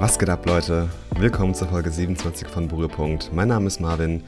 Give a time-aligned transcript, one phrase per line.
[0.00, 0.88] Was geht ab, Leute?
[1.16, 3.32] Willkommen zur Folge 27 von Berührpunkt.
[3.32, 4.22] Mein Name ist Marvin.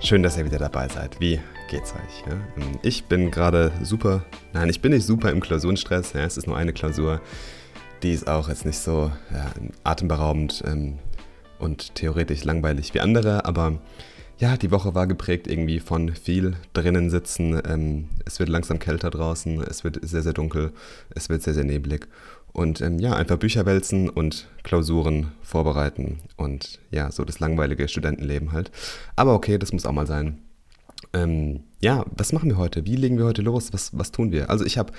[0.00, 1.18] Schön, dass ihr wieder dabei seid.
[1.18, 2.30] Wie geht's euch?
[2.30, 2.36] Ja?
[2.82, 6.12] Ich bin gerade super, nein, ich bin nicht super im Klausurenstress.
[6.12, 7.20] Ja, es ist nur eine Klausur.
[8.04, 9.50] Die ist auch jetzt nicht so ja,
[9.82, 11.00] atemberaubend ähm,
[11.58, 13.80] und theoretisch langweilig wie andere, aber
[14.38, 17.60] ja, die Woche war geprägt irgendwie von viel drinnen sitzen.
[17.66, 20.72] Ähm, es wird langsam kälter draußen, es wird sehr, sehr dunkel,
[21.10, 22.06] es wird sehr, sehr neblig.
[22.56, 28.52] Und ähm, ja, einfach Bücher wälzen und Klausuren vorbereiten und ja, so das langweilige Studentenleben
[28.52, 28.70] halt.
[29.14, 30.38] Aber okay, das muss auch mal sein.
[31.12, 32.86] Ähm, ja, was machen wir heute?
[32.86, 33.74] Wie legen wir heute los?
[33.74, 34.48] Was, was tun wir?
[34.48, 34.94] Also ich habe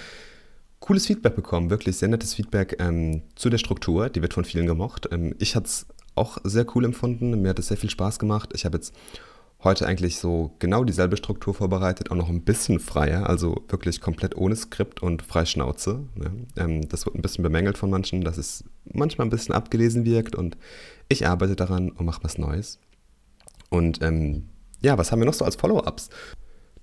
[0.82, 4.10] cooles Feedback bekommen, wirklich sehr nettes Feedback ähm, zu der Struktur.
[4.10, 5.10] Die wird von vielen gemocht.
[5.12, 7.42] Ähm, ich hatte es auch sehr cool empfunden.
[7.42, 8.52] Mir hat es sehr viel Spaß gemacht.
[8.54, 8.94] Ich habe jetzt
[9.64, 14.38] heute eigentlich so genau dieselbe Struktur vorbereitet, auch noch ein bisschen freier, also wirklich komplett
[14.38, 16.06] ohne Skript und frei Schnauze.
[16.16, 16.32] Ne?
[16.56, 20.36] Ähm, das wird ein bisschen bemängelt von manchen, dass es manchmal ein bisschen abgelesen wirkt
[20.36, 20.58] und
[21.10, 22.80] ich arbeite daran und mache was Neues.
[23.70, 24.50] Und ähm,
[24.82, 26.10] ja, was haben wir noch so als Follow-ups?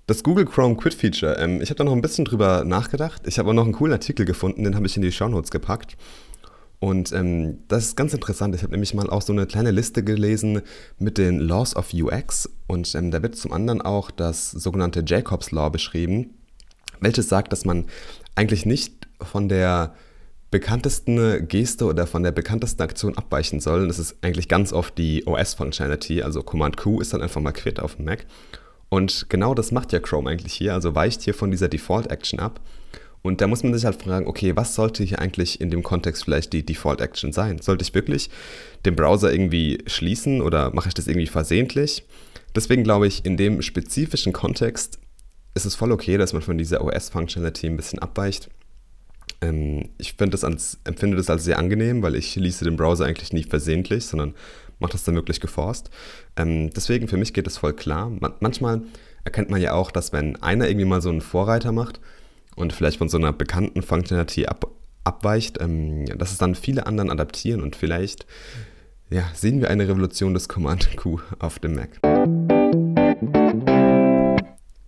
[0.06, 1.38] Das Google Chrome Quit Feature.
[1.38, 3.22] Ähm, ich habe da noch ein bisschen drüber nachgedacht.
[3.26, 5.50] Ich habe auch noch einen coolen Artikel gefunden, den habe ich in die Show Notes
[5.50, 5.96] gepackt.
[6.80, 8.54] Und ähm, das ist ganz interessant.
[8.54, 10.60] Ich habe nämlich mal auch so eine kleine Liste gelesen
[10.98, 12.50] mit den Laws of UX.
[12.66, 16.34] Und ähm, da wird zum anderen auch das sogenannte Jacobs Law beschrieben,
[17.00, 17.86] welches sagt, dass man
[18.34, 19.94] eigentlich nicht von der
[20.50, 23.88] bekanntesten Geste oder von der bekanntesten Aktion abweichen soll.
[23.88, 27.80] Das ist eigentlich ganz oft die OS-Functionality, also Command Q ist dann einfach mal quit
[27.80, 28.26] auf dem Mac.
[28.88, 32.60] Und genau das macht ja Chrome eigentlich hier, also weicht hier von dieser Default-Action ab
[33.24, 36.24] und da muss man sich halt fragen, okay, was sollte hier eigentlich in dem Kontext
[36.24, 37.58] vielleicht die Default Action sein?
[37.58, 38.28] Sollte ich wirklich
[38.84, 42.04] den Browser irgendwie schließen oder mache ich das irgendwie versehentlich?
[42.54, 44.98] Deswegen glaube ich, in dem spezifischen Kontext
[45.54, 48.50] ist es voll okay, dass man von dieser OS-Functionality ein bisschen abweicht.
[49.40, 53.32] Ähm, ich das als, empfinde das als sehr angenehm, weil ich schließe den Browser eigentlich
[53.32, 54.34] nie versehentlich, sondern
[54.80, 55.88] mache das dann wirklich geforst.
[56.36, 58.10] Ähm, deswegen für mich geht es voll klar.
[58.10, 58.82] Man manchmal
[59.24, 62.00] erkennt man ja auch, dass wenn einer irgendwie mal so einen Vorreiter macht,
[62.56, 64.70] und vielleicht von so einer bekannten Functionality ab,
[65.04, 68.26] abweicht, ähm, dass es dann viele anderen adaptieren und vielleicht
[69.10, 72.00] ja, sehen wir eine Revolution des Command Q auf dem Mac.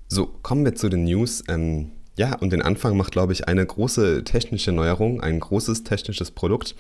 [0.08, 1.44] So, kommen wir zu den News.
[1.48, 6.30] Ähm, ja, und den Anfang macht, glaube ich, eine große technische Neuerung, ein großes technisches
[6.30, 6.74] Produkt,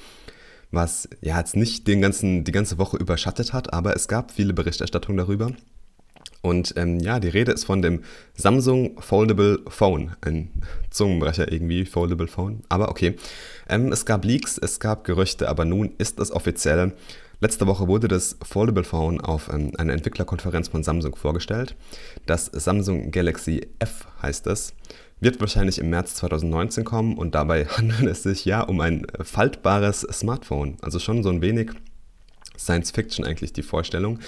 [0.70, 4.54] was ja jetzt nicht den ganzen, die ganze Woche überschattet hat, aber es gab viele
[4.54, 5.52] Berichterstattungen darüber.
[6.46, 8.04] Und ähm, ja, die Rede ist von dem
[8.36, 10.12] Samsung Foldable Phone.
[10.20, 10.52] Ein
[10.90, 12.62] Zungenbrecher irgendwie, Foldable Phone.
[12.68, 13.16] Aber okay.
[13.68, 16.92] Ähm, es gab Leaks, es gab Gerüchte, aber nun ist es offiziell.
[17.40, 21.74] Letzte Woche wurde das Foldable Phone auf ähm, einer Entwicklerkonferenz von Samsung vorgestellt.
[22.26, 24.72] Das Samsung Galaxy F heißt es.
[25.18, 30.02] Wird wahrscheinlich im März 2019 kommen und dabei handelt es sich ja um ein faltbares
[30.12, 30.76] Smartphone.
[30.80, 31.70] Also schon so ein wenig
[32.56, 34.20] Science Fiction eigentlich die Vorstellung.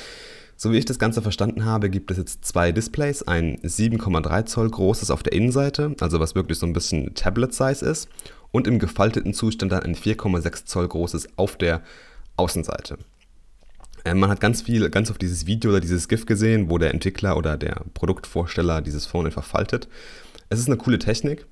[0.61, 3.23] So wie ich das Ganze verstanden habe, gibt es jetzt zwei Displays.
[3.23, 8.09] Ein 7,3 Zoll großes auf der Innenseite, also was wirklich so ein bisschen Tablet-Size ist.
[8.51, 11.83] Und im gefalteten Zustand dann ein 4,6 Zoll großes auf der
[12.37, 12.99] Außenseite.
[14.05, 16.91] Äh, man hat ganz viel, ganz auf dieses Video oder dieses GIF gesehen, wo der
[16.91, 19.87] Entwickler oder der Produktvorsteller dieses Phone einfach faltet.
[20.49, 21.47] Es ist eine coole Technik.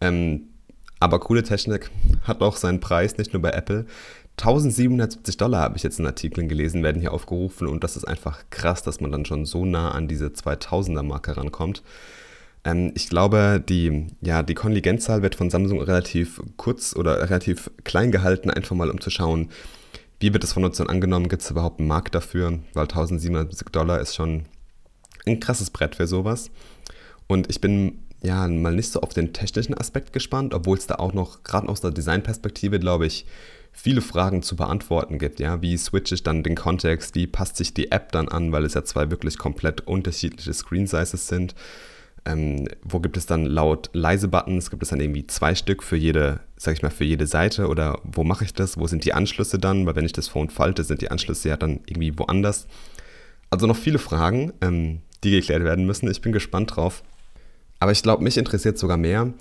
[0.00, 0.48] Ähm,
[0.98, 1.90] aber coole Technik
[2.24, 3.86] hat auch seinen Preis, nicht nur bei Apple.
[4.40, 8.44] 1770 Dollar habe ich jetzt in Artikeln gelesen, werden hier aufgerufen und das ist einfach
[8.48, 11.82] krass, dass man dann schon so nah an diese 2000er Marke rankommt.
[12.64, 18.12] Ähm, ich glaube, die, ja, die Kontingentzahl wird von Samsung relativ kurz oder relativ klein
[18.12, 19.50] gehalten, einfach mal um zu schauen,
[20.20, 24.00] wie wird es von Nutzern angenommen, gibt es überhaupt einen Markt dafür, weil 1770 Dollar
[24.00, 24.44] ist schon
[25.26, 26.50] ein krasses Brett für sowas.
[27.26, 30.96] Und ich bin ja mal nicht so auf den technischen Aspekt gespannt, obwohl es da
[30.96, 33.26] auch noch, gerade aus der Designperspektive, glaube ich,
[33.72, 35.40] viele Fragen zu beantworten gibt.
[35.40, 35.62] Ja?
[35.62, 37.14] Wie switche ich dann den Kontext?
[37.14, 40.86] Wie passt sich die App dann an, weil es ja zwei wirklich komplett unterschiedliche Screen
[40.86, 41.54] Sizes sind?
[42.26, 44.70] Ähm, wo gibt es dann laut leise Buttons?
[44.70, 47.68] Gibt es dann irgendwie zwei Stück für jede, sag ich mal, für jede Seite?
[47.68, 48.78] Oder wo mache ich das?
[48.78, 49.86] Wo sind die Anschlüsse dann?
[49.86, 52.66] Weil wenn ich das Phone falte, sind die Anschlüsse ja dann irgendwie woanders.
[53.48, 56.10] Also noch viele Fragen, ähm, die geklärt werden müssen.
[56.10, 57.02] Ich bin gespannt drauf.
[57.78, 59.32] Aber ich glaube, mich interessiert sogar mehr,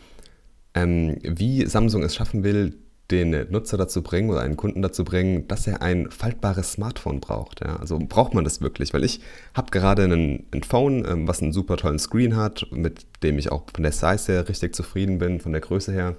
[0.74, 2.78] ähm, wie Samsung es schaffen will,
[3.12, 7.62] den Nutzer dazu bringen oder einen Kunden dazu bringen, dass er ein faltbares Smartphone braucht.
[7.62, 7.78] Ja?
[7.78, 8.94] Also braucht man das wirklich?
[8.94, 9.20] Weil ich
[9.54, 13.52] habe gerade ein, ein Phone, ähm, was einen super tollen Screen hat, mit dem ich
[13.52, 16.16] auch von der Size her richtig zufrieden bin, von der Größe her.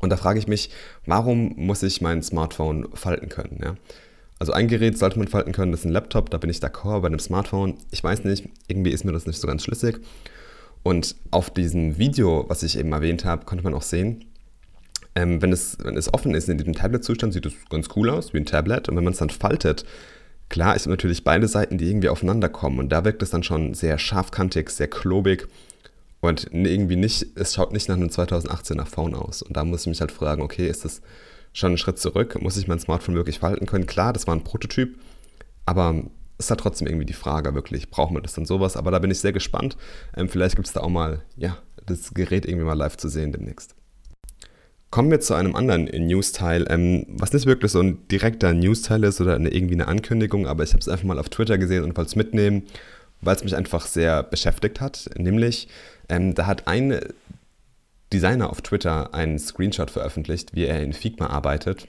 [0.00, 0.70] Und da frage ich mich,
[1.06, 3.60] warum muss ich mein Smartphone falten können?
[3.62, 3.76] Ja?
[4.38, 7.00] Also ein Gerät sollte man falten können, das ist ein Laptop, da bin ich d'accord,
[7.00, 10.00] bei einem Smartphone, ich weiß nicht, irgendwie ist mir das nicht so ganz schlüssig.
[10.82, 14.24] Und auf diesem Video, was ich eben erwähnt habe, konnte man auch sehen,
[15.14, 18.32] Ähm, wenn, es, wenn es offen ist in diesem Tablet-Zustand, sieht es ganz cool aus,
[18.32, 18.88] wie ein Tablet.
[18.88, 19.84] Und wenn man es dann faltet,
[20.48, 22.78] klar, sind natürlich beide Seiten, die irgendwie aufeinander kommen.
[22.78, 25.48] Und da wirkt es dann schon sehr scharfkantig, sehr klobig.
[26.20, 29.42] Und irgendwie nicht, es schaut nicht nach einem 2018er Phone aus.
[29.42, 31.02] Und da muss ich mich halt fragen, okay, ist das
[31.52, 32.40] schon ein Schritt zurück?
[32.40, 33.86] Muss ich mein Smartphone wirklich falten können?
[33.86, 34.98] Klar, das war ein Prototyp,
[35.66, 36.04] aber
[36.38, 38.76] ist halt trotzdem irgendwie die Frage, wirklich, braucht man das dann sowas?
[38.76, 39.76] Aber da bin ich sehr gespannt.
[40.16, 43.32] Ähm, vielleicht gibt es da auch mal, ja, das Gerät irgendwie mal live zu sehen
[43.32, 43.74] demnächst.
[44.92, 49.22] Kommen wir zu einem anderen News-Teil, ähm, was nicht wirklich so ein direkter News-Teil ist
[49.22, 51.96] oder eine, irgendwie eine Ankündigung, aber ich habe es einfach mal auf Twitter gesehen und
[51.96, 52.64] wollte es mitnehmen,
[53.22, 55.08] weil es mich einfach sehr beschäftigt hat.
[55.16, 55.68] Nämlich,
[56.10, 57.00] ähm, da hat ein
[58.12, 61.88] Designer auf Twitter einen Screenshot veröffentlicht, wie er in Figma arbeitet.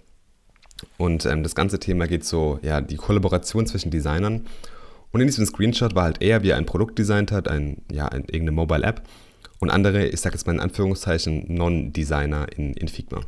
[0.98, 4.48] Und ähm, das ganze Thema geht so, ja, die Kollaboration zwischen Designern.
[5.12, 8.08] Und in diesem Screenshot war halt er, wie er ein Produkt designt hat, ein, ja,
[8.08, 9.02] ein, irgendeine Mobile-App.
[9.60, 13.22] Und andere, ich sage jetzt mal in Anführungszeichen, Non-Designer in, in Figma.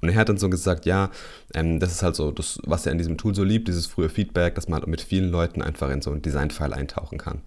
[0.00, 1.10] Und er hat dann so gesagt, ja,
[1.54, 4.08] ähm, das ist halt so, das, was er in diesem Tool so liebt, dieses frühe
[4.08, 7.42] Feedback, dass man halt mit vielen Leuten einfach in so einen Design-File eintauchen kann.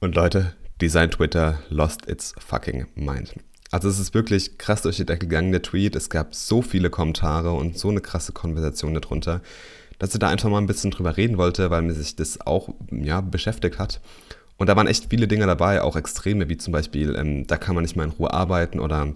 [0.00, 3.34] Und Leute, Design Twitter lost its fucking mind.
[3.70, 5.96] Also es ist wirklich krass durch die Decke gegangen, der Tweet.
[5.96, 9.40] Es gab so viele Kommentare und so eine krasse Konversation darunter,
[9.98, 12.68] dass ich da einfach mal ein bisschen drüber reden wollte, weil mir sich das auch
[12.90, 14.00] ja, beschäftigt hat.
[14.58, 17.74] Und da waren echt viele Dinge dabei, auch extreme, wie zum Beispiel, ähm, da kann
[17.74, 19.12] man nicht mehr in Ruhe arbeiten oder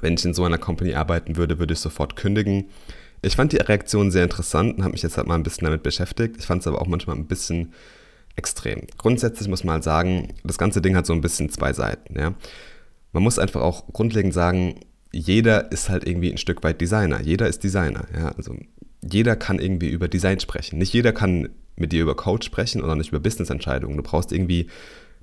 [0.00, 2.66] wenn ich in so einer Company arbeiten würde, würde ich sofort kündigen.
[3.22, 5.82] Ich fand die Reaktion sehr interessant und habe mich jetzt halt mal ein bisschen damit
[5.82, 6.36] beschäftigt.
[6.38, 7.74] Ich fand es aber auch manchmal ein bisschen
[8.36, 8.86] extrem.
[8.96, 12.18] Grundsätzlich muss man halt sagen, das ganze Ding hat so ein bisschen zwei Seiten.
[12.18, 12.34] Ja?
[13.12, 14.80] man muss einfach auch grundlegend sagen,
[15.12, 17.20] jeder ist halt irgendwie ein Stück weit Designer.
[17.20, 18.06] Jeder ist Designer.
[18.16, 18.28] Ja?
[18.36, 18.56] Also
[19.02, 20.78] jeder kann irgendwie über Design sprechen.
[20.78, 21.48] Nicht jeder kann
[21.80, 23.96] mit dir über Code sprechen oder nicht über Business-Entscheidungen.
[23.96, 24.68] Du brauchst irgendwie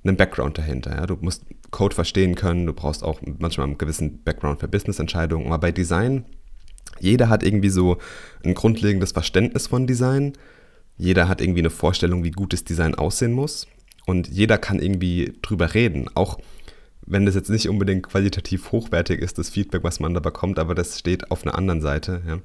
[0.04, 0.94] einen Background dahinter.
[0.96, 1.06] Ja?
[1.06, 2.66] Du musst Code verstehen können.
[2.66, 5.46] Du brauchst auch manchmal einen gewissen Background für Business-Entscheidungen.
[5.46, 6.24] Aber bei Design,
[7.00, 7.98] jeder hat irgendwie so
[8.44, 10.32] ein grundlegendes Verständnis von Design.
[10.96, 13.66] Jeder hat irgendwie eine Vorstellung, wie gutes Design aussehen muss.
[14.06, 16.08] Und jeder kann irgendwie drüber reden.
[16.14, 16.38] Auch
[17.06, 20.74] wenn das jetzt nicht unbedingt qualitativ hochwertig ist, das Feedback, was man da bekommt, aber
[20.74, 22.22] das steht auf einer anderen Seite.
[22.26, 22.38] Ja.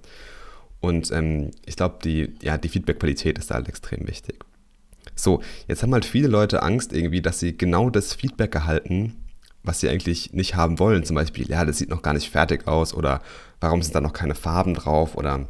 [0.83, 4.43] Und ähm, ich glaube, die, ja, die Feedback-Qualität ist da halt extrem wichtig.
[5.15, 9.15] So, jetzt haben halt viele Leute Angst irgendwie, dass sie genau das Feedback erhalten,
[9.63, 11.05] was sie eigentlich nicht haben wollen.
[11.05, 13.21] Zum Beispiel, ja, das sieht noch gar nicht fertig aus oder
[13.61, 15.47] warum sind da noch keine Farben drauf oder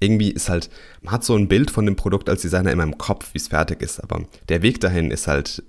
[0.00, 0.70] irgendwie ist halt,
[1.02, 3.48] man hat so ein Bild von dem Produkt als Designer in meinem Kopf, wie es
[3.48, 5.64] fertig ist, aber der Weg dahin ist halt,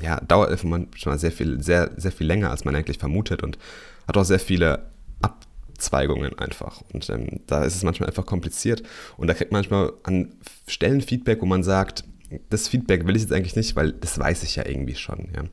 [0.00, 3.58] ja, dauert manchmal sehr viel, sehr, sehr viel länger, als man eigentlich vermutet und
[4.08, 4.93] hat auch sehr viele
[5.74, 6.82] Abzweigungen einfach.
[6.92, 8.82] Und ähm, da ist es manchmal einfach kompliziert
[9.16, 10.32] und da kriegt man manchmal an
[10.68, 12.04] Stellen Feedback, wo man sagt,
[12.48, 15.44] das Feedback will ich jetzt eigentlich nicht, weil das weiß ich ja irgendwie schon, ja.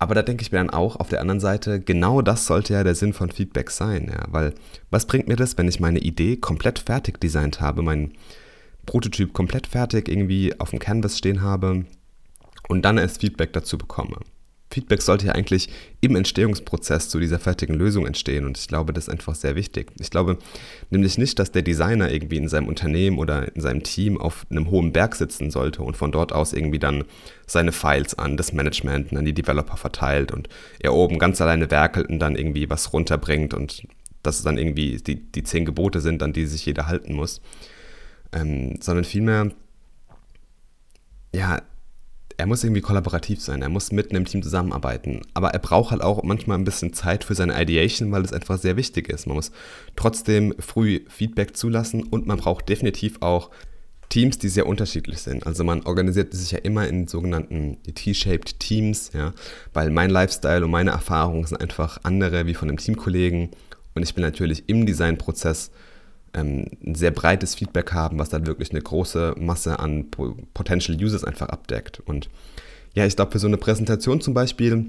[0.00, 2.84] Aber da denke ich mir dann auch auf der anderen Seite, genau das sollte ja
[2.84, 4.08] der Sinn von Feedback sein.
[4.12, 4.26] Ja?
[4.28, 4.54] Weil
[4.90, 8.12] was bringt mir das, wenn ich meine Idee komplett fertig designt habe, meinen
[8.86, 11.84] Prototyp komplett fertig irgendwie auf dem Canvas stehen habe
[12.68, 14.18] und dann erst Feedback dazu bekomme?
[14.70, 15.68] Feedback sollte ja eigentlich
[16.00, 19.90] im Entstehungsprozess zu dieser fertigen Lösung entstehen und ich glaube, das ist einfach sehr wichtig.
[19.98, 20.38] Ich glaube
[20.90, 24.70] nämlich nicht, dass der Designer irgendwie in seinem Unternehmen oder in seinem Team auf einem
[24.70, 27.04] hohen Berg sitzen sollte und von dort aus irgendwie dann
[27.46, 30.48] seine Files an das Management und an die Developer verteilt und
[30.80, 33.84] er oben ganz alleine werkelt und dann irgendwie was runterbringt und
[34.22, 37.40] dass es dann irgendwie die, die zehn Gebote sind, an die sich jeder halten muss,
[38.32, 39.50] ähm, sondern vielmehr,
[41.34, 41.62] ja,
[42.38, 45.22] er muss irgendwie kollaborativ sein, er muss mitten im Team zusammenarbeiten.
[45.34, 48.58] Aber er braucht halt auch manchmal ein bisschen Zeit für seine Ideation, weil es einfach
[48.58, 49.26] sehr wichtig ist.
[49.26, 49.50] Man muss
[49.96, 53.50] trotzdem früh Feedback zulassen und man braucht definitiv auch
[54.08, 55.46] Teams, die sehr unterschiedlich sind.
[55.46, 59.34] Also man organisiert sich ja immer in sogenannten T-shaped Teams, ja,
[59.74, 63.50] weil mein Lifestyle und meine Erfahrungen sind einfach andere wie von einem Teamkollegen
[63.94, 65.74] und ich bin natürlich im Designprozess ähm,
[66.32, 70.10] ein sehr breites Feedback haben, was dann wirklich eine große Masse an
[70.54, 72.00] Potential Users einfach abdeckt.
[72.00, 72.28] Und
[72.94, 74.86] ja, ich glaube, für so eine Präsentation zum Beispiel,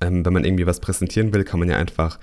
[0.00, 2.18] ähm, wenn man irgendwie was präsentieren will, kann man ja einfach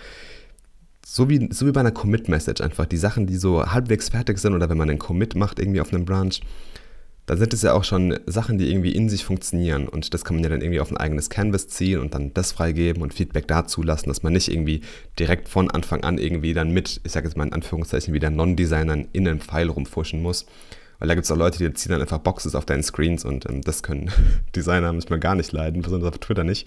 [1.05, 4.53] so wie, so wie bei einer Commit-Message einfach die Sachen, die so halbwegs fertig sind
[4.53, 6.33] oder wenn man einen Commit macht irgendwie auf einem Branch,
[7.27, 9.89] dann sind es ja auch schon Sachen, die irgendwie in sich funktionieren.
[9.89, 12.53] Und das kann man ja dann irgendwie auf ein eigenes Canvas ziehen und dann das
[12.53, 14.81] freigeben und Feedback dazu lassen, dass man nicht irgendwie
[15.19, 19.09] direkt von Anfang an irgendwie dann mit, ich sage jetzt mal in Anführungszeichen, wieder Non-Designern
[19.11, 20.45] in einem Pfeil rumfuschen muss.
[20.99, 23.47] Weil da gibt es auch Leute, die ziehen dann einfach Boxes auf deinen Screens und
[23.49, 24.09] ähm, das können
[24.55, 26.65] Designer manchmal gar nicht leiden, besonders auf Twitter nicht.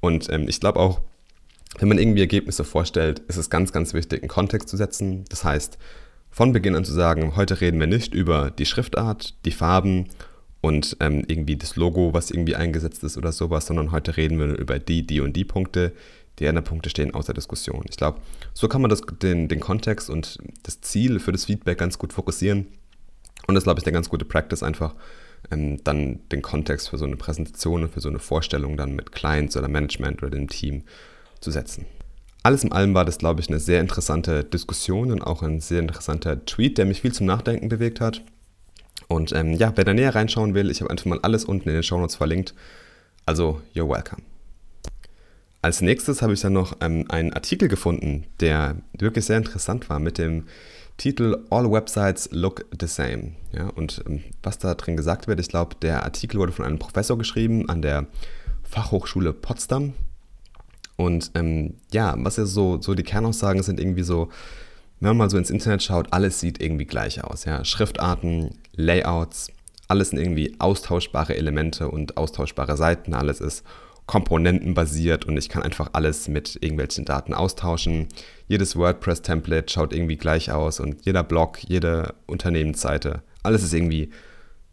[0.00, 1.00] Und ähm, ich glaube auch,
[1.78, 5.24] wenn man irgendwie Ergebnisse vorstellt, ist es ganz, ganz wichtig, einen Kontext zu setzen.
[5.28, 5.78] Das heißt,
[6.30, 10.08] von Beginn an zu sagen, heute reden wir nicht über die Schriftart, die Farben
[10.60, 14.58] und ähm, irgendwie das Logo, was irgendwie eingesetzt ist oder sowas, sondern heute reden wir
[14.58, 15.92] über die, die und die Punkte,
[16.38, 17.84] die Enderpunkte stehen außer Diskussion.
[17.88, 18.20] Ich glaube,
[18.52, 22.12] so kann man das, den, den Kontext und das Ziel für das Feedback ganz gut
[22.12, 22.66] fokussieren.
[23.46, 24.94] Und das, glaube ich, eine ganz gute Practice einfach,
[25.50, 29.12] ähm, dann den Kontext für so eine Präsentation und für so eine Vorstellung dann mit
[29.12, 30.82] Clients oder Management oder dem Team
[31.40, 31.86] zu setzen.
[32.46, 35.80] Alles in allem war das, glaube ich, eine sehr interessante Diskussion und auch ein sehr
[35.80, 38.22] interessanter Tweet, der mich viel zum Nachdenken bewegt hat.
[39.08, 41.74] Und ähm, ja, wer da näher reinschauen will, ich habe einfach mal alles unten in
[41.74, 42.54] den Show Notes verlinkt.
[43.24, 44.22] Also, you're welcome.
[45.60, 49.98] Als nächstes habe ich dann noch ähm, einen Artikel gefunden, der wirklich sehr interessant war
[49.98, 50.44] mit dem
[50.98, 53.32] Titel All Websites Look the Same.
[53.50, 56.78] Ja, und ähm, was da drin gesagt wird, ich glaube, der Artikel wurde von einem
[56.78, 58.06] Professor geschrieben an der
[58.62, 59.94] Fachhochschule Potsdam.
[60.96, 64.28] Und ähm, ja, was ja so, so die Kernaussagen sind irgendwie so,
[65.00, 67.44] wenn man mal so ins Internet schaut, alles sieht irgendwie gleich aus.
[67.44, 67.64] Ja?
[67.64, 69.48] Schriftarten, Layouts,
[69.88, 73.64] alles sind irgendwie austauschbare Elemente und austauschbare Seiten, alles ist
[74.06, 78.06] komponentenbasiert und ich kann einfach alles mit irgendwelchen Daten austauschen.
[78.46, 84.10] Jedes WordPress-Template schaut irgendwie gleich aus und jeder Blog, jede Unternehmensseite, alles ist irgendwie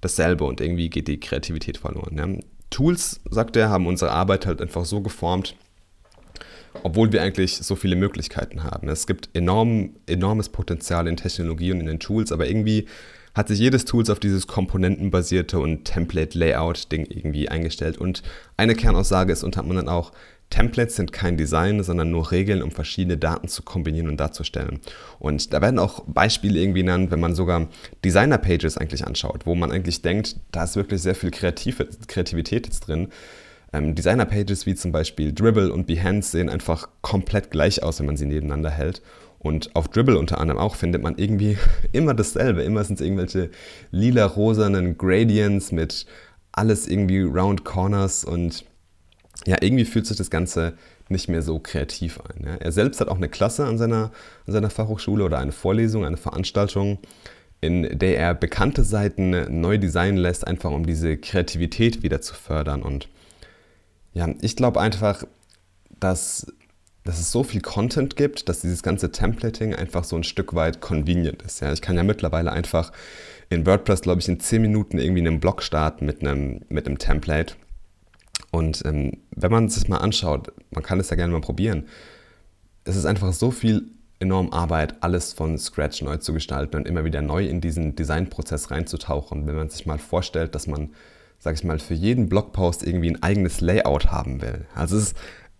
[0.01, 2.17] dasselbe und irgendwie geht die Kreativität verloren.
[2.17, 2.27] Ja.
[2.69, 5.55] Tools, sagt er, haben unsere Arbeit halt einfach so geformt,
[6.81, 8.89] obwohl wir eigentlich so viele Möglichkeiten haben.
[8.89, 12.87] Es gibt enorm, enormes Potenzial in Technologie und in den Tools, aber irgendwie
[13.35, 17.97] hat sich jedes Tools auf dieses komponentenbasierte und Template-Layout-Ding irgendwie eingestellt.
[17.97, 18.21] Und
[18.57, 20.11] eine Kernaussage ist unter anderem auch,
[20.53, 24.81] Templates sind kein Design, sondern nur Regeln, um verschiedene Daten zu kombinieren und darzustellen.
[25.17, 27.69] Und da werden auch Beispiele irgendwie genannt, wenn man sogar
[28.05, 32.81] Designer-Pages eigentlich anschaut, wo man eigentlich denkt, da ist wirklich sehr viel Kreativ Kreativität jetzt
[32.81, 33.07] drin.
[33.73, 38.17] Ähm, Designer-Pages wie zum Beispiel Dribble und Behance sehen einfach komplett gleich aus, wenn man
[38.17, 39.01] sie nebeneinander hält.
[39.39, 41.57] Und auf Dribble unter anderem auch findet man irgendwie
[41.91, 42.61] immer dasselbe.
[42.63, 43.49] Immer sind es irgendwelche
[43.91, 46.05] lila-rosanen Gradients mit
[46.53, 48.63] alles irgendwie Round Corners und
[49.45, 50.73] ja, irgendwie fühlt sich das Ganze
[51.09, 52.45] nicht mehr so kreativ ein.
[52.45, 52.55] Ja.
[52.55, 54.11] Er selbst hat auch eine Klasse an seiner,
[54.45, 56.99] an seiner Fachhochschule oder eine Vorlesung, eine Veranstaltung,
[57.59, 62.83] in der er bekannte Seiten neu designen lässt, einfach um diese Kreativität wieder zu fördern.
[62.83, 63.09] Und
[64.13, 65.23] ja, ich glaube einfach,
[65.99, 66.47] dass
[67.03, 70.79] dass es so viel Content gibt, dass dieses ganze Templating einfach so ein Stück weit
[70.79, 71.59] convenient ist.
[71.59, 72.91] Ja, ich kann ja mittlerweile einfach
[73.49, 76.97] in WordPress, glaube ich, in 10 Minuten irgendwie einen Blog starten mit einem, mit einem
[76.97, 77.55] Template.
[78.51, 81.87] Und ähm, wenn man sich mal anschaut, man kann es ja gerne mal probieren,
[82.85, 83.89] es ist einfach so viel
[84.19, 88.71] enorm Arbeit, alles von Scratch neu zu gestalten und immer wieder neu in diesen Designprozess
[88.71, 89.45] reinzutauchen.
[89.45, 90.91] Wenn man sich mal vorstellt, dass man,
[91.43, 94.65] sag ich mal, für jeden Blogpost irgendwie ein eigenes Layout haben will.
[94.75, 95.17] Also es ist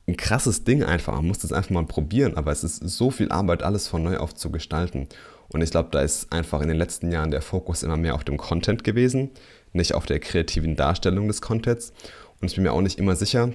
[0.08, 1.14] ein krasses Ding einfach.
[1.14, 4.16] Man muss das einfach mal probieren, aber es ist so viel Arbeit, alles von neu
[4.18, 5.10] auf zu gestalten.
[5.50, 8.24] Und ich glaube, da ist einfach in den letzten Jahren der Fokus immer mehr auf
[8.24, 9.32] dem Content gewesen,
[9.74, 11.92] nicht auf der kreativen Darstellung des Contents.
[12.40, 13.50] Und ich bin mir auch nicht immer sicher,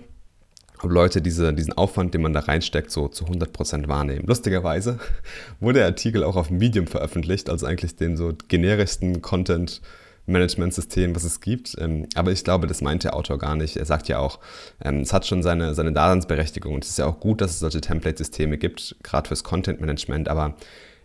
[0.83, 4.27] ob Leute diese, diesen Aufwand, den man da reinsteckt, so zu 100% wahrnehmen.
[4.27, 4.99] Lustigerweise
[5.61, 9.81] wurde der Artikel auch auf Medium veröffentlicht, also eigentlich den so generischsten Content
[10.29, 11.77] Management-System, was es gibt.
[11.79, 13.77] Ähm, aber ich glaube, das meint der Autor gar nicht.
[13.77, 14.39] Er sagt ja auch,
[14.85, 17.59] ähm, es hat schon seine, seine Daseinsberechtigung und es ist ja auch gut, dass es
[17.59, 20.55] solche Template-Systeme gibt, gerade fürs Content-Management, aber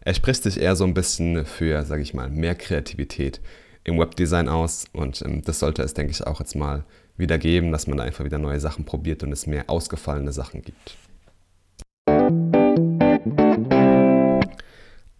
[0.01, 3.39] er spricht sich eher so ein bisschen für, sage ich mal, mehr Kreativität
[3.85, 6.83] im Webdesign aus und ähm, das sollte es, denke ich, auch jetzt mal
[7.17, 10.61] wieder geben, dass man da einfach wieder neue Sachen probiert und es mehr ausgefallene Sachen
[10.61, 10.97] gibt.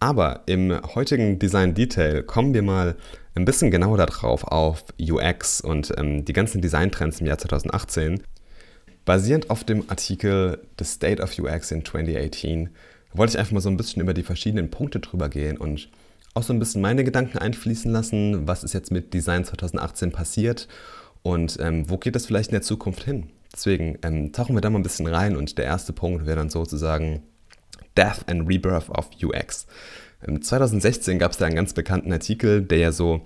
[0.04, 2.94] Aber im heutigen Design Detail kommen wir mal
[3.34, 8.22] ein bisschen genauer darauf auf UX und ähm, die ganzen Designtrends im Jahr 2018.
[9.06, 12.68] Basierend auf dem Artikel The State of UX in 2018
[13.14, 15.88] wollte ich einfach mal so ein bisschen über die verschiedenen Punkte drüber gehen und
[16.34, 20.68] auch so ein bisschen meine Gedanken einfließen lassen, was ist jetzt mit Design 2018 passiert
[21.22, 23.30] und ähm, wo geht es vielleicht in der Zukunft hin.
[23.54, 26.50] Deswegen ähm, tauchen wir da mal ein bisschen rein und der erste Punkt wäre dann
[26.50, 27.22] sozusagen
[27.96, 29.66] Death and Rebirth of UX.
[30.26, 33.22] 2016 gab es da einen ganz bekannten Artikel, der ja so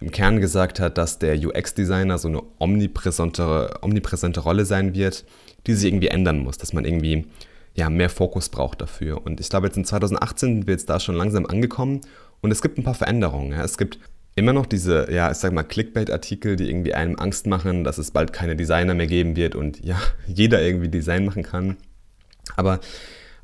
[0.00, 5.24] im Kern gesagt hat, dass der UX-Designer so eine omnipräsente, omnipräsente Rolle sein wird,
[5.66, 7.26] die sich irgendwie ändern muss, dass man irgendwie
[7.74, 9.24] ja, mehr Fokus braucht dafür.
[9.24, 12.00] Und ich glaube, jetzt in 2018 sind wir jetzt da schon langsam angekommen
[12.40, 13.52] und es gibt ein paar Veränderungen.
[13.52, 13.62] Ja.
[13.64, 13.98] Es gibt
[14.34, 18.12] immer noch diese, ja, ich sag mal, Clickbait-Artikel, die irgendwie einem Angst machen, dass es
[18.12, 21.76] bald keine Designer mehr geben wird und ja, jeder irgendwie Design machen kann.
[22.56, 22.80] Aber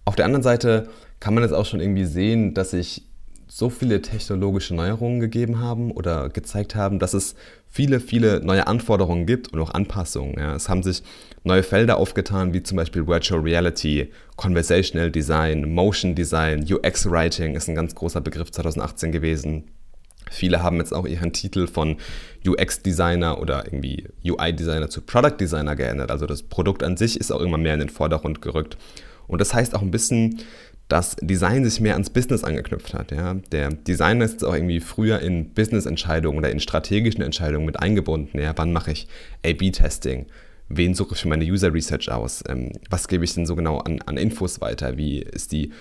[0.05, 0.89] auf der anderen Seite
[1.21, 3.07] kann man jetzt auch schon irgendwie sehen, dass sich
[3.47, 7.37] so viele technologische Neuerungen gegeben haben oder gezeigt haben, dass es
[7.69, 10.39] viele, viele neue Anforderungen gibt und auch Anpassungen.
[10.39, 10.55] Ja.
[10.55, 11.03] Es haben sich
[11.45, 17.69] neue Felder aufgetan, wie zum Beispiel Virtual Reality, Conversational Design, Motion Design, UX Writing ist
[17.69, 19.65] ein ganz großer Begriff 2018 gewesen.
[20.31, 21.99] Viele haben jetzt auch ihren Titel von
[22.47, 26.11] UX-Designer oder irgendwie UI-Designer zu Product-Designer geändert.
[26.11, 28.77] Also das Produkt an sich ist auch immer mehr in den Vordergrund gerückt.
[29.27, 30.41] Und das heißt auch ein bisschen,
[30.89, 33.11] dass Design sich mehr ans Business angeknüpft hat.
[33.11, 33.35] Ja.
[33.53, 38.39] Der Designer ist jetzt auch irgendwie früher in Business-Entscheidungen oder in strategischen Entscheidungen mit eingebunden.
[38.39, 38.53] Ja.
[38.57, 39.09] Wann mache ich
[39.45, 40.27] A-B-Testing?
[40.69, 42.43] Wen suche ich für meine User Research aus?
[42.49, 44.97] Ähm, was gebe ich denn so genau an, an Infos weiter?
[44.97, 45.73] Wie ist die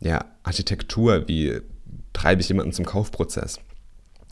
[0.00, 1.26] ja, Architektur?
[1.26, 1.60] Wie
[2.12, 3.60] treibe ich jemanden zum Kaufprozess?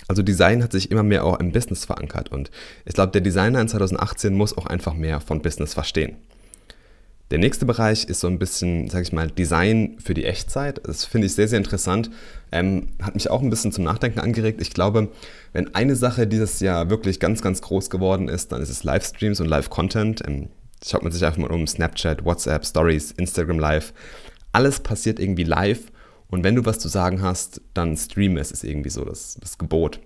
[0.09, 2.51] Also Design hat sich immer mehr auch im Business verankert und
[2.85, 6.17] ich glaube, der Designer in 2018 muss auch einfach mehr von Business verstehen.
[7.35, 10.81] Der nächste Bereich ist so ein bisschen, sage ich mal, Design für die Echtzeit.
[10.85, 12.09] Das finde ich sehr, sehr interessant.
[12.53, 14.63] Ähm, hat mich auch ein bisschen zum Nachdenken angeregt.
[14.63, 15.09] Ich glaube,
[15.53, 19.41] wenn eine Sache dieses Jahr wirklich ganz, ganz groß geworden ist, dann ist es Livestreams
[19.41, 20.23] und Live-Content.
[20.29, 20.49] Ähm,
[20.87, 23.93] schaut man sich einfach mal um Snapchat, WhatsApp, Stories, Instagram Live.
[24.53, 25.91] Alles passiert irgendwie live
[26.29, 29.59] und wenn du was zu sagen hast, dann stream es, ist irgendwie so das, das
[29.59, 29.99] Gebot.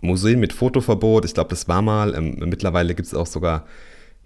[0.00, 2.16] Museen mit Fotoverbot, ich glaube, das war mal.
[2.16, 3.64] Ähm, mittlerweile gibt es auch sogar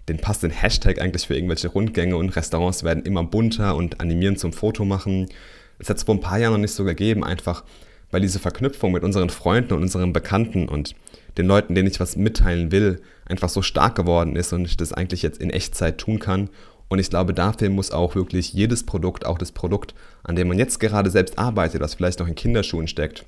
[0.07, 4.53] den passenden Hashtag eigentlich für irgendwelche Rundgänge und Restaurants werden immer bunter und animieren zum
[4.53, 5.27] Foto machen.
[5.79, 7.63] Das hat es vor ein paar Jahren noch nicht so gegeben, einfach
[8.09, 10.95] weil diese Verknüpfung mit unseren Freunden und unseren Bekannten und
[11.37, 14.93] den Leuten, denen ich was mitteilen will, einfach so stark geworden ist und ich das
[14.93, 16.49] eigentlich jetzt in Echtzeit tun kann
[16.89, 20.57] und ich glaube, dafür muss auch wirklich jedes Produkt, auch das Produkt, an dem man
[20.57, 23.25] jetzt gerade selbst arbeitet, das vielleicht noch in Kinderschuhen steckt,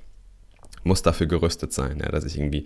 [0.83, 2.65] muss dafür gerüstet sein, ja, dass ich irgendwie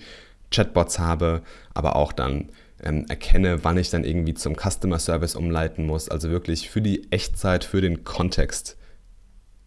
[0.52, 1.42] Chatbots habe,
[1.74, 2.50] aber auch dann
[2.84, 6.10] ähm, erkenne, wann ich dann irgendwie zum Customer Service umleiten muss.
[6.10, 8.78] Also wirklich für die Echtzeit, für den Kontext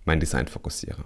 [0.05, 1.05] mein Design fokussiere.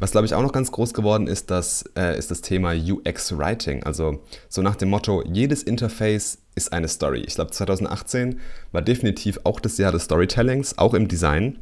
[0.00, 3.82] Was, glaube ich, auch noch ganz groß geworden ist, das äh, ist das Thema UX-Writing.
[3.82, 7.24] Also so nach dem Motto, jedes Interface ist eine Story.
[7.26, 8.38] Ich glaube, 2018
[8.70, 11.58] war definitiv auch das Jahr des Storytellings, auch im Design.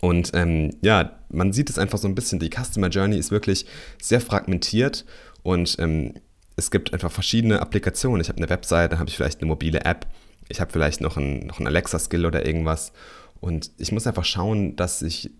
[0.00, 3.66] Und ähm, ja, man sieht es einfach so ein bisschen, die Customer Journey ist wirklich
[4.00, 5.04] sehr fragmentiert
[5.44, 6.14] und ähm,
[6.56, 8.20] es gibt einfach verschiedene Applikationen.
[8.20, 10.06] Ich habe eine Webseite, dann habe ich vielleicht eine mobile App,
[10.48, 12.92] ich habe vielleicht noch einen, noch Alexa-Skill oder irgendwas.
[13.40, 15.30] Und ich muss einfach schauen, dass ich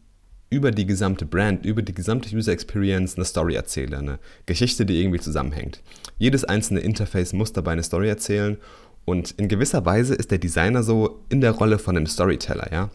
[0.50, 5.00] über die gesamte Brand, über die gesamte User Experience eine Story erzähle, eine Geschichte, die
[5.00, 5.82] irgendwie zusammenhängt.
[6.18, 8.58] Jedes einzelne Interface muss dabei eine Story erzählen
[9.04, 12.90] und in gewisser Weise ist der Designer so in der Rolle von einem Storyteller, ja.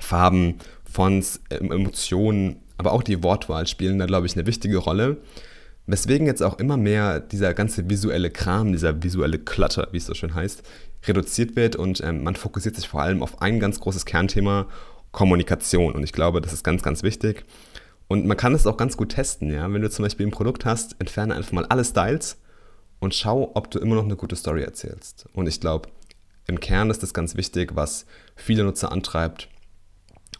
[0.00, 5.18] Farben, Fonts, Emotionen, aber auch die Wortwahl spielen da, glaube ich, eine wichtige Rolle.
[5.92, 10.14] Weswegen jetzt auch immer mehr dieser ganze visuelle Kram, dieser visuelle Clutter, wie es so
[10.14, 10.62] schön heißt,
[11.04, 14.68] reduziert wird und ähm, man fokussiert sich vor allem auf ein ganz großes Kernthema
[15.10, 15.92] Kommunikation.
[15.92, 17.44] Und ich glaube, das ist ganz, ganz wichtig.
[18.08, 19.52] Und man kann es auch ganz gut testen.
[19.52, 19.70] Ja?
[19.70, 22.38] Wenn du zum Beispiel ein Produkt hast, entferne einfach mal alle Styles
[22.98, 25.26] und schau, ob du immer noch eine gute Story erzählst.
[25.34, 25.90] Und ich glaube,
[26.46, 29.50] im Kern ist das ganz wichtig, was viele Nutzer antreibt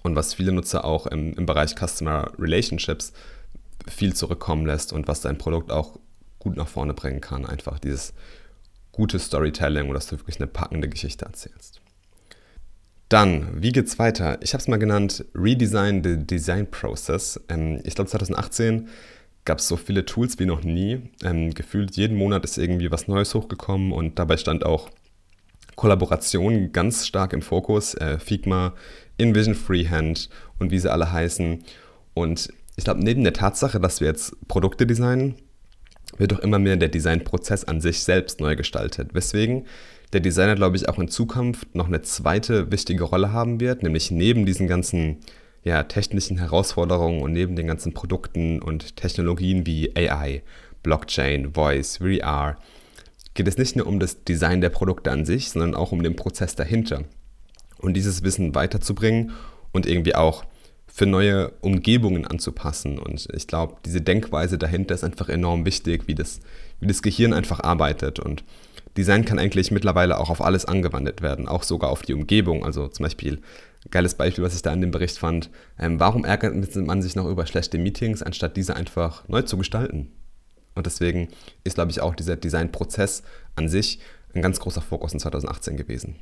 [0.03, 3.13] und was viele Nutzer auch im, im Bereich Customer Relationships
[3.89, 5.99] viel zurückkommen lässt und was dein Produkt auch
[6.39, 7.47] gut nach vorne bringen kann.
[7.47, 8.15] Einfach dieses
[8.93, 11.81] gute Storytelling dass du wirklich eine packende Geschichte erzählst.
[13.09, 14.39] Dann, wie geht's weiter?
[14.41, 17.39] Ich habe es mal genannt Redesign the Design Process.
[17.49, 18.89] Ähm, ich glaube 2018
[19.45, 21.11] gab es so viele Tools wie noch nie.
[21.23, 24.89] Ähm, gefühlt jeden Monat ist irgendwie was Neues hochgekommen und dabei stand auch
[25.77, 27.95] Kollaboration ganz stark im Fokus.
[27.95, 28.75] Äh, Figma,
[29.19, 31.65] InVision Freehand und wie sie alle heißen.
[32.15, 35.37] Und ich glaube, neben der Tatsache, dass wir jetzt Produkte designen,
[36.19, 39.15] wird auch immer mehr der Designprozess an sich selbst neu gestaltet.
[39.15, 39.67] Weswegen
[40.13, 44.11] der Designer, glaube ich, auch in Zukunft noch eine zweite wichtige Rolle haben wird, nämlich
[44.11, 45.19] neben diesen ganzen
[45.65, 50.43] ja, technischen Herausforderungen und neben den ganzen Produkten und Technologien wie AI,
[50.83, 52.59] Blockchain, Voice, VR,
[53.35, 56.17] geht es nicht nur um das Design der Produkte an sich, sondern auch um den
[56.17, 57.05] Prozess dahinter.
[57.79, 59.33] Und dieses Wissen weiterzubringen
[59.73, 60.45] und irgendwie auch
[60.95, 62.99] für neue Umgebungen anzupassen.
[62.99, 66.41] Und ich glaube, diese Denkweise dahinter ist einfach enorm wichtig, wie das,
[66.81, 68.21] wie das Gehirn einfach arbeitet.
[68.21, 68.45] Und
[68.99, 72.63] Design kann eigentlich mittlerweile auch auf alles angewandt werden, auch sogar auf die Umgebung.
[72.63, 73.41] Also zum Beispiel,
[73.91, 77.27] geiles Beispiel, was ich da in dem Bericht fand, ähm, warum ärgert man sich noch
[77.27, 80.13] über schlechte Meetings, anstatt diese einfach neu zu gestalten?
[80.75, 81.29] Und deswegen
[81.65, 83.23] ist, glaube ich, auch dieser Designprozess
[83.57, 83.99] an sich
[84.35, 86.17] ein ganz großer Fokus in 2018 gewesen.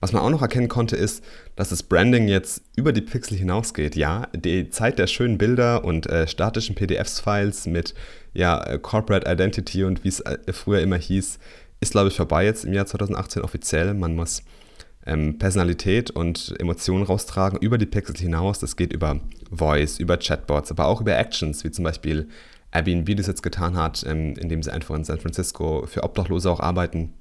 [0.00, 1.24] Was man auch noch erkennen konnte, ist,
[1.56, 3.96] dass das Branding jetzt über die Pixel hinausgeht.
[3.96, 7.94] Ja, die Zeit der schönen Bilder und äh, statischen PDF-Files mit
[8.34, 11.38] ja, äh, Corporate Identity und wie es äh, früher immer hieß,
[11.80, 13.94] ist, glaube ich, vorbei jetzt im Jahr 2018 offiziell.
[13.94, 14.42] Man muss
[15.06, 18.58] ähm, Personalität und Emotionen raustragen über die Pixel hinaus.
[18.58, 22.28] Das geht über Voice, über Chatbots, aber auch über Actions, wie zum Beispiel
[22.72, 26.60] Airbnb das jetzt getan hat, ähm, indem sie einfach in San Francisco für Obdachlose auch
[26.60, 27.14] arbeiten.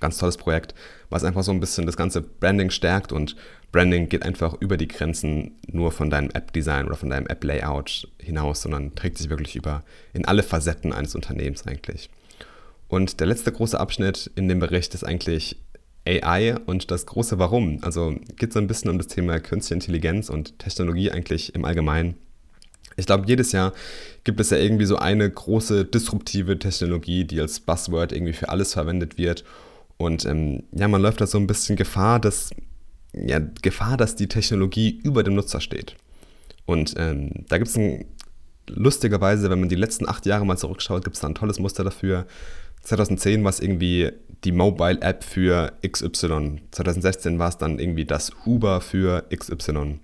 [0.00, 0.74] Ganz tolles Projekt,
[1.10, 3.36] was einfach so ein bisschen das ganze Branding stärkt und
[3.70, 8.62] Branding geht einfach über die Grenzen nur von deinem App-Design oder von deinem App-Layout hinaus,
[8.62, 9.82] sondern trägt sich wirklich über
[10.14, 12.08] in alle Facetten eines Unternehmens eigentlich.
[12.88, 15.58] Und der letzte große Abschnitt in dem Bericht ist eigentlich
[16.06, 17.78] AI und das große Warum.
[17.82, 22.14] Also geht so ein bisschen um das Thema Künstliche Intelligenz und Technologie eigentlich im Allgemeinen.
[22.96, 23.74] Ich glaube, jedes Jahr
[24.24, 28.72] gibt es ja irgendwie so eine große disruptive Technologie, die als Buzzword irgendwie für alles
[28.72, 29.44] verwendet wird.
[29.98, 32.50] Und ähm, ja, man läuft da so ein bisschen Gefahr, dass,
[33.12, 35.96] ja, Gefahr, dass die Technologie über dem Nutzer steht.
[36.64, 38.04] Und ähm, da gibt es ein,
[38.68, 41.84] lustigerweise, wenn man die letzten acht Jahre mal zurückschaut, gibt es da ein tolles Muster
[41.84, 42.26] dafür.
[42.82, 44.12] 2010 war es irgendwie
[44.44, 46.60] die Mobile App für XY.
[46.70, 49.98] 2016 war es dann irgendwie das Uber für XY.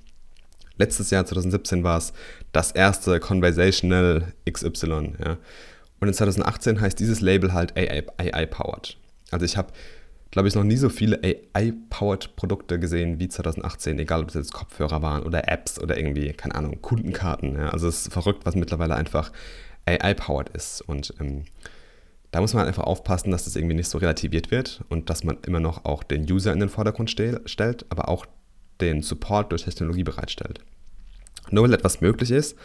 [0.77, 2.13] Letztes Jahr, 2017, war es
[2.51, 5.13] das erste Conversational XY.
[5.25, 5.37] Ja.
[6.01, 8.97] Und in 2018 heißt dieses Label halt AI-powered.
[9.35, 9.73] Also ich habe,
[10.31, 14.53] glaube ich, noch nie so viele AI-powered Produkte gesehen wie 2018, egal ob es jetzt
[14.53, 17.57] Kopfhörer waren oder Apps oder irgendwie, keine Ahnung, Kundenkarten.
[17.57, 17.71] Ja.
[17.71, 19.33] Also es ist verrückt, was mittlerweile einfach
[19.87, 20.81] AI-powered ist.
[20.83, 21.45] Und ähm,
[22.31, 25.39] da muss man einfach aufpassen, dass das irgendwie nicht so relativiert wird und dass man
[25.47, 28.27] immer noch auch den User in den Vordergrund stellt, aber auch
[28.81, 30.61] den Support durch Technologie bereitstellt.
[31.51, 32.57] Nur weil etwas möglich ist,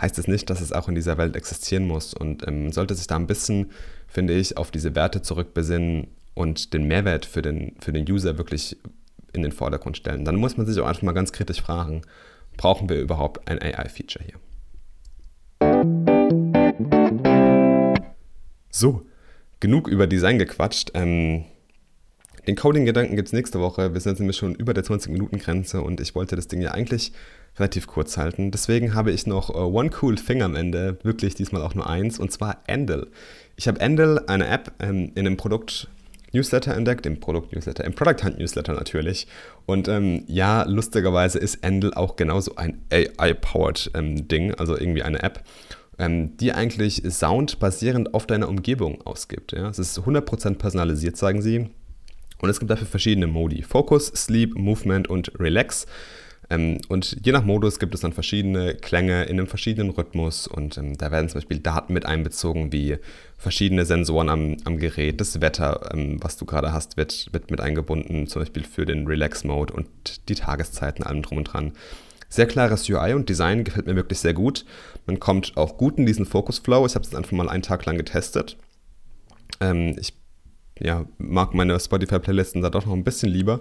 [0.00, 3.06] heißt es nicht, dass es auch in dieser Welt existieren muss und ähm, sollte sich
[3.06, 3.70] da ein bisschen,
[4.08, 8.76] finde ich, auf diese Werte zurückbesinnen und den Mehrwert für den, für den User wirklich
[9.32, 10.24] in den Vordergrund stellen.
[10.24, 12.02] Dann muss man sich auch einfach mal ganz kritisch fragen,
[12.56, 14.38] brauchen wir überhaupt ein AI-Feature hier?
[18.70, 19.06] So,
[19.60, 20.90] genug über Design gequatscht.
[20.94, 21.44] Ähm,
[22.46, 23.94] den Coding-Gedanken gibt es nächste Woche.
[23.94, 27.12] Wir sind nämlich schon über der 20-Minuten-Grenze und ich wollte das Ding ja eigentlich
[27.58, 28.50] relativ kurz halten.
[28.50, 32.18] Deswegen habe ich noch uh, One Cool Thing am Ende, wirklich diesmal auch nur eins,
[32.18, 33.08] und zwar Endel.
[33.56, 35.88] Ich habe Endel, eine App, ähm, in einem Produkt
[36.32, 39.28] Newsletter entdeckt, im Produkt Newsletter, im Product Hunt Newsletter natürlich.
[39.66, 45.22] Und ähm, ja, lustigerweise ist Endel auch genauso ein AI-powered ähm, Ding, also irgendwie eine
[45.22, 45.44] App
[45.98, 49.52] ähm, die eigentlich Sound basierend auf deiner Umgebung ausgibt.
[49.52, 49.68] Ja?
[49.68, 51.70] Es ist 100% personalisiert, sagen sie.
[52.40, 53.62] Und es gibt dafür verschiedene Modi.
[53.62, 55.86] Focus, Sleep, Movement und Relax.
[56.54, 60.78] Ähm, und je nach Modus gibt es dann verschiedene Klänge in einem verschiedenen Rhythmus und
[60.78, 62.98] ähm, da werden zum Beispiel Daten mit einbezogen, wie
[63.36, 67.60] verschiedene Sensoren am, am Gerät, das Wetter, ähm, was du gerade hast, wird, wird mit
[67.60, 71.72] eingebunden, zum Beispiel für den Relax-Mode und die Tageszeiten, allem drum und dran.
[72.28, 74.64] Sehr klares UI und Design gefällt mir wirklich sehr gut.
[75.06, 76.84] Man kommt auch gut in diesen Focus Flow.
[76.86, 78.56] Ich habe es einfach mal einen Tag lang getestet.
[79.60, 80.14] Ähm, ich
[80.80, 83.60] ja, mag meine Spotify-Playlisten da doch noch ein bisschen lieber.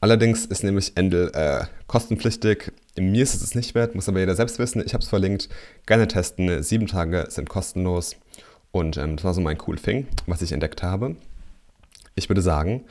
[0.00, 2.72] Allerdings ist nämlich Endel äh, kostenpflichtig.
[2.98, 4.82] Mir ist es nicht wert, muss aber jeder selbst wissen.
[4.84, 5.48] Ich habe es verlinkt.
[5.86, 6.62] Gerne testen.
[6.62, 8.16] Sieben Tage sind kostenlos.
[8.70, 11.16] Und ähm, das war so mein cool Thing, was ich entdeckt habe.
[12.14, 12.84] Ich würde sagen,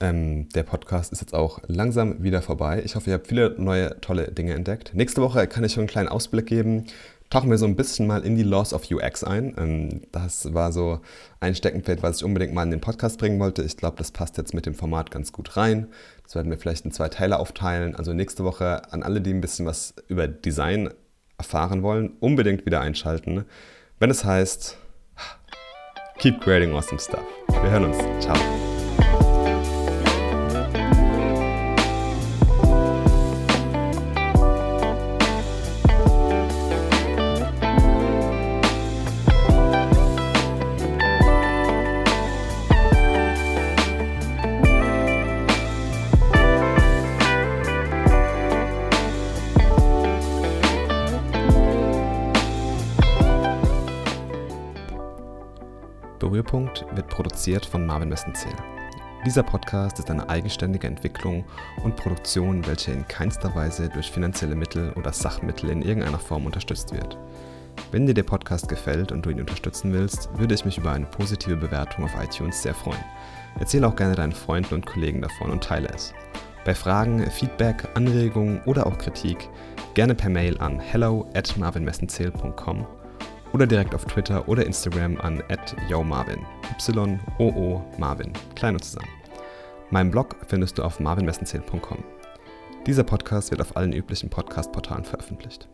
[0.00, 2.82] ähm, der Podcast ist jetzt auch langsam wieder vorbei.
[2.84, 4.92] Ich hoffe, ihr habt viele neue, tolle Dinge entdeckt.
[4.94, 6.86] Nächste Woche kann ich schon einen kleinen Ausblick geben.
[7.30, 9.54] Tauchen wir so ein bisschen mal in die Laws of UX ein.
[9.58, 11.00] Ähm, das war so
[11.40, 13.62] ein Steckenpferd, was ich unbedingt mal in den Podcast bringen wollte.
[13.62, 15.88] Ich glaube, das passt jetzt mit dem Format ganz gut rein.
[16.22, 17.94] Das werden wir vielleicht in zwei Teile aufteilen.
[17.96, 20.90] Also nächste Woche an alle, die ein bisschen was über Design
[21.36, 23.44] erfahren wollen, unbedingt wieder einschalten.
[23.98, 24.76] Wenn es heißt,
[26.18, 27.24] keep creating awesome stuff.
[27.48, 27.98] Wir hören uns.
[28.24, 28.67] Ciao.
[57.48, 58.52] Produziert von Marvin Messenzähl.
[59.24, 61.44] Dieser Podcast ist eine eigenständige Entwicklung
[61.82, 66.92] und Produktion, welche in keinster Weise durch finanzielle Mittel oder Sachmittel in irgendeiner Form unterstützt
[66.94, 67.16] wird.
[67.90, 71.06] Wenn dir der Podcast gefällt und du ihn unterstützen willst, würde ich mich über eine
[71.06, 73.04] positive Bewertung auf iTunes sehr freuen.
[73.58, 76.12] Erzähle auch gerne deinen Freunden und Kollegen davon und teile es.
[76.66, 79.48] Bei Fragen, Feedback, Anregungen oder auch Kritik
[79.94, 82.97] gerne per Mail an hello at marvinmessenzähl.com
[83.52, 85.42] oder direkt auf Twitter oder Instagram an
[85.88, 86.44] @yomarvin.
[86.88, 88.32] Y-O-O Marvin.
[88.54, 89.08] Klein und zusammen.
[89.90, 92.04] Meinen Blog findest du auf marvinmessenzähl.com.
[92.86, 95.68] Dieser Podcast wird auf allen üblichen Podcast-Portalen veröffentlicht.